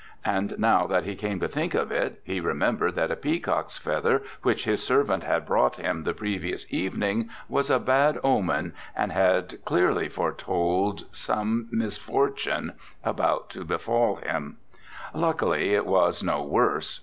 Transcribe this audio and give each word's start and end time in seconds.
And, 0.25 0.57
now 0.57 0.87
that 0.87 1.03
he 1.03 1.13
came 1.15 1.39
to 1.41 1.47
think 1.47 1.75
of 1.75 1.91
it, 1.91 2.21
he 2.23 2.39
remembered 2.39 2.95
that 2.95 3.11
a 3.11 3.15
peacock's 3.15 3.77
feather 3.77 4.23
which 4.41 4.65
his 4.65 4.81
servant 4.83 5.21
had 5.23 5.45
brought 5.45 5.75
him 5.75 6.05
the 6.05 6.13
previous 6.15 6.65
evening 6.73 7.29
was 7.47 7.69
a 7.69 7.77
bad 7.77 8.17
omen, 8.23 8.73
and 8.95 9.11
had 9.11 9.63
clearly 9.63 10.09
foretold 10.09 11.05
some 11.11 11.67
misfortune 11.69 12.73
about 13.03 13.51
to 13.51 13.63
befall 13.63 14.15
him; 14.15 14.57
luckily 15.13 15.75
it 15.75 15.85
was 15.85 16.23
no 16.23 16.41
worse. 16.41 16.99